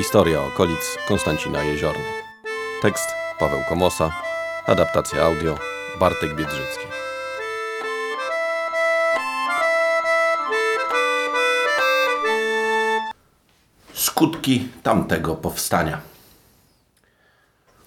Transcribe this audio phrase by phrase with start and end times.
[0.00, 2.04] Historia okolic Konstancina Jeziorny.
[2.82, 3.08] Tekst
[3.38, 4.10] Paweł Komosa.
[4.66, 5.58] Adaptacja audio
[6.00, 6.84] Bartek Biedrzycki.
[13.92, 16.00] Skutki tamtego powstania.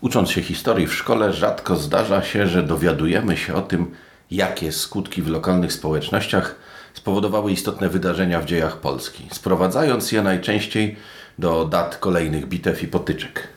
[0.02, 3.96] Ucząc się historii w szkole, rzadko zdarza się, że dowiadujemy się o tym,
[4.32, 6.56] jakie skutki w lokalnych społecznościach
[6.94, 10.98] spowodowały istotne wydarzenia w dziejach Polski, sprowadzając je najczęściej
[11.40, 13.48] do dat kolejnych bitew i potyczek.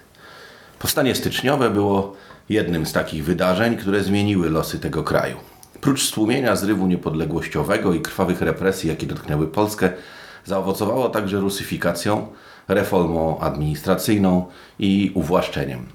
[0.78, 2.16] Powstanie styczniowe było
[2.48, 5.36] jednym z takich wydarzeń, które zmieniły losy tego kraju.
[5.80, 9.90] Prócz stłumienia zrywu niepodległościowego i krwawych represji, jakie dotknęły Polskę,
[10.44, 12.26] zaowocowało także rusyfikacją,
[12.68, 14.46] reformą administracyjną
[14.78, 15.86] i uwłaszczeniem.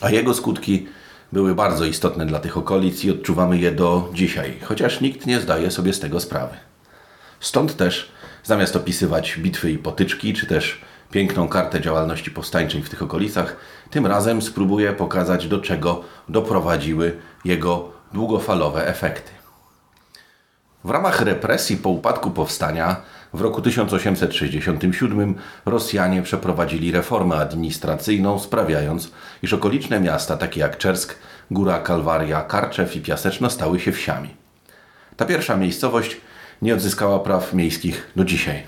[0.00, 0.86] A jego skutki
[1.32, 5.70] były bardzo istotne dla tych okolic i odczuwamy je do dzisiaj, chociaż nikt nie zdaje
[5.70, 6.56] sobie z tego sprawy.
[7.40, 8.12] Stąd też,
[8.44, 13.56] zamiast opisywać bitwy i potyczki, czy też piękną kartę działalności powstańczej w tych okolicach,
[13.90, 19.30] tym razem spróbuję pokazać, do czego doprowadziły jego długofalowe efekty.
[20.84, 22.96] W ramach represji po upadku powstania
[23.34, 25.34] w roku 1867
[25.66, 29.10] Rosjanie przeprowadzili reformę administracyjną, sprawiając,
[29.42, 31.18] iż okoliczne miasta takie jak Czersk,
[31.50, 34.34] Góra Kalwaria, Karczew i Piaseczno stały się wsiami.
[35.16, 36.16] Ta pierwsza miejscowość
[36.62, 38.62] nie odzyskała praw miejskich do dzisiaj.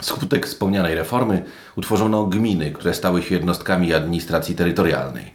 [0.00, 1.44] Skutek wspomnianej reformy
[1.76, 5.34] utworzono gminy, które stały się jednostkami administracji terytorialnej.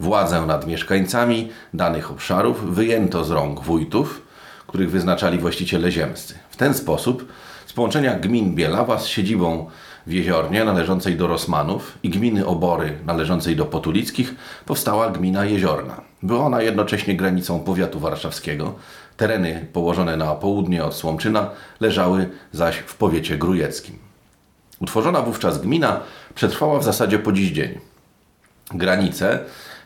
[0.00, 4.22] Władzę nad mieszkańcami danych obszarów wyjęto z rąk wójtów,
[4.66, 6.34] których wyznaczali właściciele ziemscy.
[6.50, 7.32] W ten sposób
[7.66, 9.70] z połączenia gmin Bielawa z siedzibą
[10.06, 14.34] w Jeziornie należącej do Rosmanów i gminy Obory należącej do Potulickich
[14.66, 16.00] powstała gmina Jeziorna.
[16.22, 18.74] Była ona jednocześnie granicą powiatu warszawskiego.
[19.16, 21.50] Tereny położone na południe od Słomczyna
[21.80, 23.98] leżały zaś w powiecie grujeckim.
[24.80, 26.00] Utworzona wówczas gmina
[26.34, 27.78] przetrwała w zasadzie po dziś dzień.
[28.74, 29.38] Granice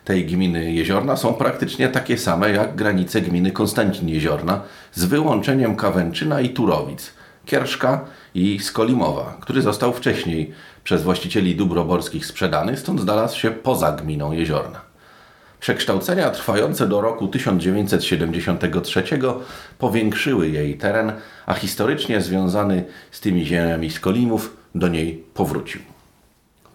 [0.04, 4.62] tej gminy Jeziorna są praktycznie takie same jak granice gminy Konstancin Jeziorna,
[4.94, 7.12] z wyłączeniem Kawęczyna i Turowic,
[7.46, 10.52] Kierszka i Skolimowa, który został wcześniej
[10.84, 11.80] przez właścicieli dóbr
[12.22, 14.80] sprzedany, stąd znalazł się poza gminą Jeziorna.
[15.60, 19.02] Przekształcenia trwające do roku 1973
[19.78, 21.12] powiększyły jej teren,
[21.46, 25.80] a historycznie związany z tymi ziemiami Skolimów do niej powrócił.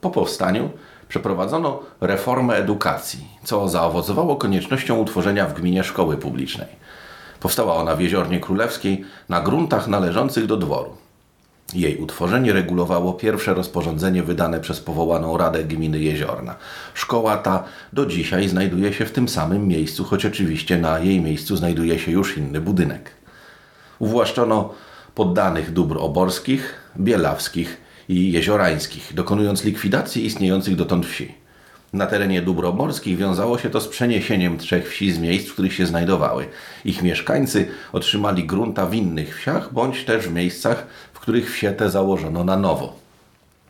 [0.01, 0.69] Po powstaniu
[1.07, 6.67] przeprowadzono reformę edukacji, co zaowocowało koniecznością utworzenia w gminie szkoły publicznej.
[7.41, 10.97] Powstała ona w Jeziornie Królewskiej na gruntach należących do dworu.
[11.73, 16.55] Jej utworzenie regulowało pierwsze rozporządzenie wydane przez powołaną Radę Gminy Jeziorna.
[16.93, 17.63] Szkoła ta
[17.93, 22.11] do dzisiaj znajduje się w tym samym miejscu, choć oczywiście na jej miejscu znajduje się
[22.11, 23.11] już inny budynek.
[23.99, 24.73] Uwłaszczono
[25.15, 31.40] poddanych dóbr oborskich, bielawskich i jeziorańskich, dokonując likwidacji istniejących dotąd wsi.
[31.93, 35.73] Na terenie dóbr oborskich wiązało się to z przeniesieniem trzech wsi z miejsc, w których
[35.73, 36.45] się znajdowały.
[36.85, 41.89] Ich mieszkańcy otrzymali grunta w innych wsiach, bądź też w miejscach, w których wsie te
[41.89, 42.93] założono na nowo.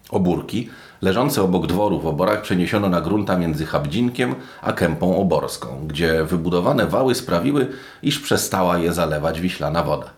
[0.09, 0.69] Obórki,
[1.01, 6.87] leżące obok dworu w oborach, przeniesiono na grunta między Chabdzinkiem a Kępą Oborską, gdzie wybudowane
[6.87, 7.67] wały sprawiły,
[8.03, 10.09] iż przestała je zalewać wiślana woda.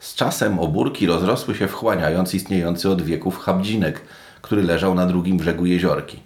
[0.00, 4.00] Z czasem obórki rozrosły się wchłaniając istniejący od wieków Chabdzinek,
[4.42, 6.25] który leżał na drugim brzegu jeziorki.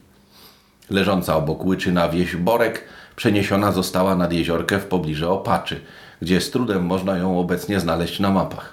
[0.91, 2.85] Leżąca obok Łyczyna wieś Borek
[3.17, 5.81] przeniesiona została nad jeziorkę w pobliżu Opaczy,
[6.23, 8.73] gdzie z trudem można ją obecnie znaleźć na mapach.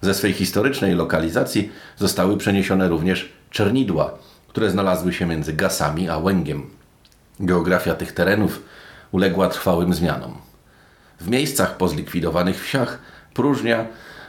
[0.00, 4.14] Ze swej historycznej lokalizacji zostały przeniesione również czernidła,
[4.48, 6.70] które znalazły się między Gasami a Łęgiem.
[7.40, 8.62] Geografia tych terenów
[9.12, 10.34] uległa trwałym zmianom.
[11.20, 12.98] W miejscach po zlikwidowanych wsiach
[13.34, 13.86] próżnia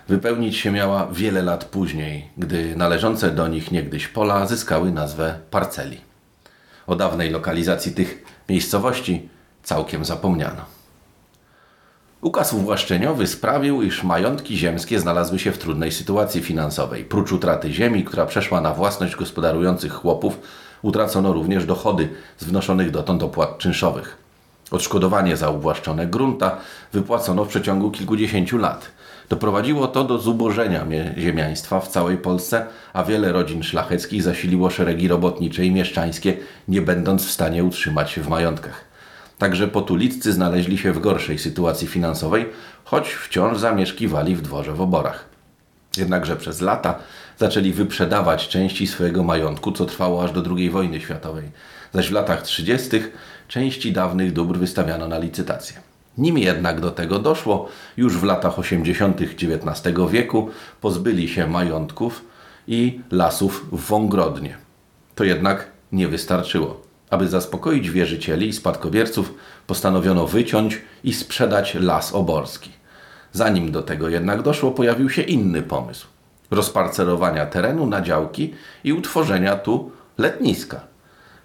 [0.08, 6.11] wypełnić się miała wiele lat później, gdy należące do nich niegdyś pola zyskały nazwę parceli.
[6.88, 9.30] O dawnej lokalizacji tych miejscowości
[9.64, 10.62] całkiem zapomniano.
[12.22, 17.06] Ukaz uwłaszczeniowy sprawił, iż majątki ziemskie znalazły się w trudnej sytuacji finansowej.
[17.06, 20.40] Prócz utraty ziemi, która przeszła na własność gospodarujących chłopów,
[20.82, 24.18] utracono również dochody z wnoszonych dotąd opłat czynszowych.
[24.72, 26.58] Odszkodowanie za uwłaszczone grunta
[26.94, 28.92] wypłacono w przeciągu kilkudziesięciu lat.
[29.32, 30.86] Doprowadziło to do zubożenia
[31.18, 36.38] ziemiaństwa w całej Polsce, a wiele rodzin szlacheckich zasiliło szeregi robotnicze i mieszczańskie,
[36.68, 38.86] nie będąc w stanie utrzymać się w majątkach.
[39.38, 42.46] Także potuliccy znaleźli się w gorszej sytuacji finansowej,
[42.84, 45.26] choć wciąż zamieszkiwali w dworze w oborach.
[45.98, 47.00] Jednakże przez lata
[47.38, 51.52] zaczęli wyprzedawać części swojego majątku, co trwało aż do II wojny światowej.
[51.94, 52.90] Zaś w latach 30.
[53.48, 55.91] części dawnych dóbr wystawiano na licytację.
[56.18, 59.22] Nim jednak do tego doszło, już w latach 80.
[59.22, 60.50] XIX wieku
[60.82, 62.26] pozbyli się majątków
[62.68, 64.58] i lasów w Wągrodnie.
[65.16, 66.82] To jednak nie wystarczyło.
[67.10, 69.34] Aby zaspokoić wierzycieli i spadkobierców,
[69.68, 72.72] postanowiono wyciąć i sprzedać las oborski.
[73.32, 76.08] Zanim do tego jednak doszło, pojawił się inny pomysł
[76.52, 78.54] rozparcelowania terenu na działki
[78.84, 80.82] i utworzenia tu letniska.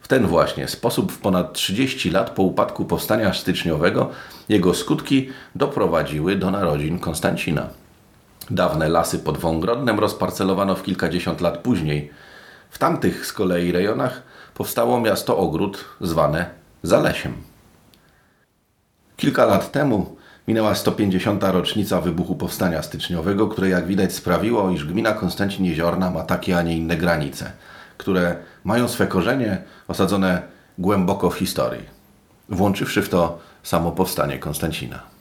[0.06, 4.10] W ten właśnie sposób w ponad 30 lat po upadku powstania styczniowego
[4.48, 7.68] jego skutki doprowadziły do narodzin Konstancina.
[8.50, 12.10] Dawne lasy pod Wągrodnem rozparcelowano w kilkadziesiąt lat później.
[12.70, 14.22] W tamtych z kolei rejonach
[14.54, 16.50] powstało miasto ogród zwane
[16.82, 17.34] Zalesiem.
[19.16, 20.16] Kilka lat temu
[20.48, 21.42] minęła 150.
[21.44, 26.62] rocznica wybuchu Powstania Styczniowego, które jak widać sprawiło, iż gmina Konstancin Jeziorna ma takie, a
[26.62, 27.52] nie inne granice,
[27.96, 30.42] które mają swe korzenie osadzone
[30.78, 31.84] głęboko w historii,
[32.48, 35.15] włączywszy w to samo powstanie Konstancina.